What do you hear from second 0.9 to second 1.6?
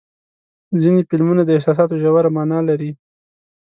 فلمونه د